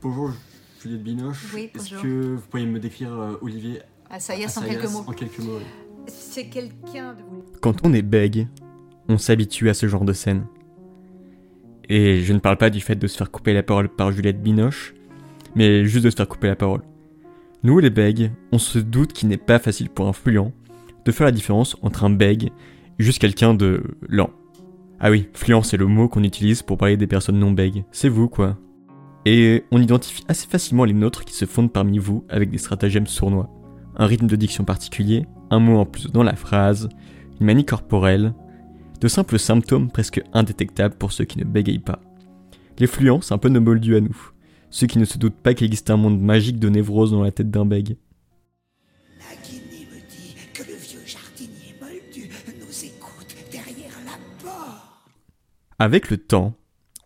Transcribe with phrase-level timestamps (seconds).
[0.00, 0.30] Bonjour,
[0.80, 1.52] Juliette Binoche.
[1.52, 3.80] Oui, Est-ce que vous pourriez me décrire euh, Olivier?
[4.08, 5.04] Ah, ça y est, en Assayas quelques mots.
[5.06, 5.64] En quelques mots, oui.
[6.06, 7.44] C'est quelqu'un de vous.
[7.60, 8.46] Quand on est bègue,
[9.08, 10.46] on s'habitue à ce genre de scène.
[11.88, 14.40] Et je ne parle pas du fait de se faire couper la parole par Juliette
[14.40, 14.94] Binoche,
[15.56, 16.82] mais juste de se faire couper la parole.
[17.64, 20.52] Nous, les bègues, on se doute qu'il n'est pas facile pour un fluent
[21.04, 22.52] de faire la différence entre un bègue
[23.00, 24.30] et juste quelqu'un de lent.
[25.00, 27.84] Ah oui, fluent, c'est le mot qu'on utilise pour parler des personnes non bègues.
[27.90, 28.56] C'est vous, quoi.
[29.30, 33.06] Et on identifie assez facilement les nôtres qui se fondent parmi vous avec des stratagèmes
[33.06, 33.50] sournois.
[33.94, 36.88] Un rythme de diction particulier, un mot en plus dans la phrase,
[37.38, 38.32] une manie corporelle,
[39.02, 42.00] de simples symptômes presque indétectables pour ceux qui ne bégayent pas.
[42.78, 44.16] Les fluents, c'est un peu nos moldus à nous,
[44.70, 47.30] ceux qui ne se doutent pas qu'il existe un monde magique de névrose dans la
[47.30, 47.98] tête d'un bègue.
[55.78, 56.54] Avec le temps,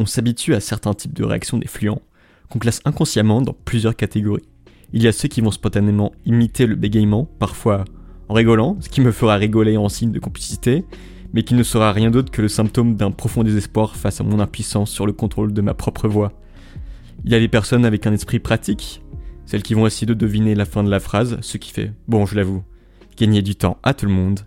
[0.00, 2.02] on s'habitue à certains types de réactions des fluents
[2.50, 4.48] qu'on classe inconsciemment dans plusieurs catégories.
[4.92, 7.84] Il y a ceux qui vont spontanément imiter le bégaiement, parfois
[8.28, 10.84] en rigolant, ce qui me fera rigoler en signe de complicité,
[11.32, 14.40] mais qui ne sera rien d'autre que le symptôme d'un profond désespoir face à mon
[14.40, 16.32] impuissance sur le contrôle de ma propre voix.
[17.24, 19.02] Il y a les personnes avec un esprit pratique,
[19.44, 22.26] celles qui vont essayer de deviner la fin de la phrase, ce qui fait, bon
[22.26, 22.62] je l'avoue,
[23.16, 24.40] gagner du temps à tout le monde,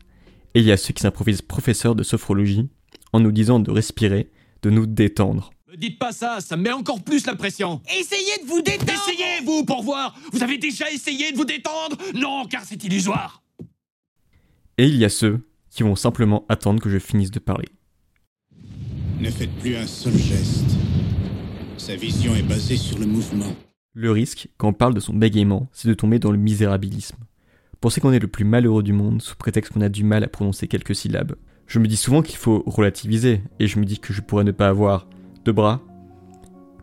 [0.53, 2.69] et il y a ceux qui s'improvisent professeurs de sophrologie
[3.13, 4.29] en nous disant de respirer,
[4.61, 5.51] de nous détendre.
[5.77, 7.81] Dites pas ça, ça me met encore plus la pression.
[7.97, 11.97] Essayez de vous détendre Essayez, vous, pour voir Vous avez déjà essayé de vous détendre?
[12.13, 13.41] Non, car c'est illusoire
[14.77, 17.69] Et il y a ceux qui vont simplement attendre que je finisse de parler.
[19.21, 20.65] Ne faites plus un seul geste.
[21.77, 23.55] Sa vision est basée sur le mouvement.
[23.93, 27.17] Le risque, quand on parle de son bégaiement, c'est de tomber dans le misérabilisme.
[27.79, 30.27] Penser qu'on est le plus malheureux du monde sous prétexte qu'on a du mal à
[30.27, 31.35] prononcer quelques syllabes.
[31.65, 34.51] Je me dis souvent qu'il faut relativiser, et je me dis que je pourrais ne
[34.51, 35.07] pas avoir
[35.45, 35.81] deux bras.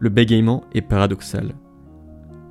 [0.00, 1.54] Le bégaiement est paradoxal.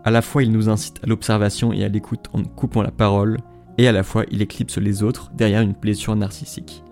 [0.03, 2.91] À la fois il nous incite à l'observation et à l'écoute en nous coupant la
[2.91, 3.37] parole,
[3.77, 6.83] et à la fois il éclipse les autres derrière une blessure narcissique.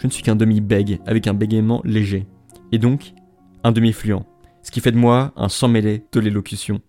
[0.00, 2.26] Je ne suis qu'un demi-bègue avec un bégaiement léger,
[2.72, 3.14] et donc
[3.62, 4.24] un demi-fluent,
[4.62, 6.80] ce qui fait de moi un sans mêlé de l'élocution.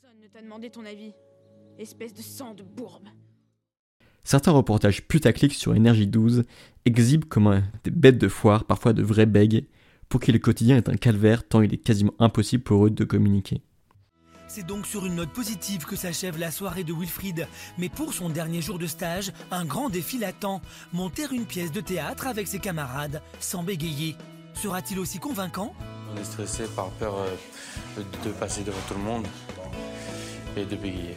[0.00, 1.12] Personne ne t'a demandé ton avis.
[1.78, 3.08] Espèce de sang de bourbe.
[4.22, 6.44] Certains reportages putaclic sur Énergie 12
[6.86, 9.66] exhibent comme un- des bêtes de foire, parfois de vrais bègues,
[10.14, 13.02] pour qui le quotidien est un calvaire tant il est quasiment impossible pour eux de
[13.02, 13.62] communiquer.
[14.46, 17.48] C'est donc sur une note positive que s'achève la soirée de Wilfried.
[17.78, 20.62] Mais pour son dernier jour de stage, un grand défi l'attend.
[20.92, 24.14] Monter une pièce de théâtre avec ses camarades, sans bégayer.
[24.54, 25.74] Sera-t-il aussi convaincant?
[26.14, 29.26] On est stressé par peur euh, de passer devant tout le monde
[30.56, 31.16] et de bégayer.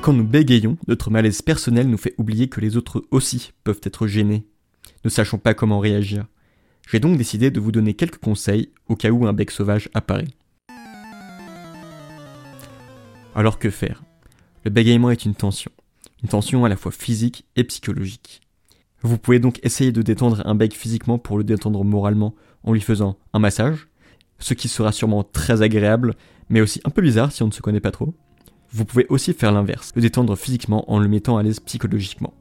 [0.00, 4.06] Quand nous bégayons, notre malaise personnel nous fait oublier que les autres aussi peuvent être
[4.06, 4.46] gênés,
[5.04, 6.24] ne sachant pas comment réagir.
[6.90, 10.28] J'ai donc décidé de vous donner quelques conseils au cas où un bec sauvage apparaît.
[13.34, 14.02] Alors que faire?
[14.64, 15.70] Le bégaiement est une tension,
[16.22, 18.40] une tension à la fois physique et psychologique.
[19.02, 22.34] Vous pouvez donc essayer de détendre un bec physiquement pour le détendre moralement
[22.64, 23.88] en lui faisant un massage,
[24.38, 26.14] ce qui sera sûrement très agréable,
[26.48, 28.14] mais aussi un peu bizarre si on ne se connaît pas trop.
[28.70, 32.32] Vous pouvez aussi faire l'inverse, le détendre physiquement en le mettant à l'aise psychologiquement.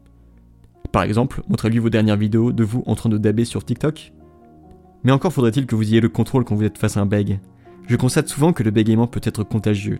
[0.94, 4.14] Par exemple, montrez-lui vos dernières vidéos de vous en train de daber sur TikTok.
[5.04, 7.40] Mais encore faudrait-il que vous ayez le contrôle quand vous êtes face à un beg.
[7.88, 10.00] Je constate souvent que le bégaiement peut être contagieux,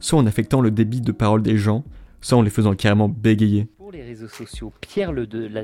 [0.00, 1.84] soit en affectant le débit de parole des gens,
[2.20, 3.68] soit en les faisant carrément bégayer.
[3.78, 5.62] Pour les réseaux sociaux, Pierre le, de, la,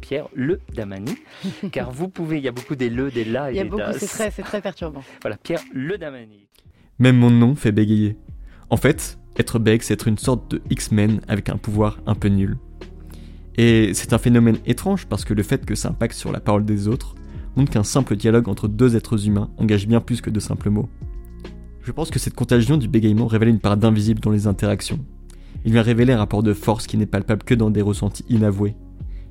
[0.00, 1.14] Pierre le Damani,
[1.72, 3.64] car vous pouvez, il y a beaucoup des le, des la et Il y a
[3.64, 3.98] des beaucoup, das.
[3.98, 5.02] c'est très, c'est très perturbant.
[5.22, 6.48] Voilà, Pierre le Damani.
[6.98, 8.16] Même mon nom fait bégayer.
[8.70, 12.28] En fait, être bègue, c'est être une sorte de X-Men avec un pouvoir un peu
[12.28, 12.56] nul.
[13.58, 16.64] Et c'est un phénomène étrange parce que le fait que ça impacte sur la parole
[16.64, 17.14] des autres
[17.56, 20.88] montre qu'un simple dialogue entre deux êtres humains engage bien plus que de simples mots.
[21.82, 24.98] Je pense que cette contagion du bégaiement révèle une part d'invisible dans les interactions.
[25.64, 28.76] Il vient révéler un rapport de force qui n'est palpable que dans des ressentis inavoués.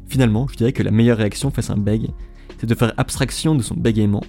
[0.08, 2.10] Finalement, je dirais que la meilleure réaction face à un bègue,
[2.58, 4.24] c'est de faire abstraction de son bégaiement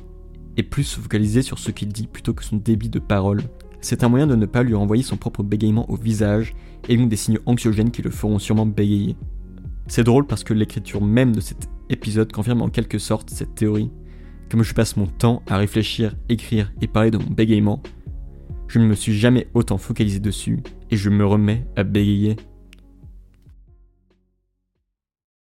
[0.57, 3.43] et plus se focaliser sur ce qu'il dit plutôt que son débit de parole.
[3.81, 6.55] C'est un moyen de ne pas lui renvoyer son propre bégaiement au visage
[6.89, 9.17] et donc des signes anxiogènes qui le feront sûrement bégayer.
[9.89, 13.91] C'est drôle parce que l'écriture même de cet épisode confirme en quelque sorte cette théorie.
[14.51, 17.83] Comme je passe mon temps à réfléchir, écrire et parler de mon bégaiement,
[18.69, 20.61] je ne me suis jamais autant focalisé dessus
[20.91, 22.37] et je me remets à bégayer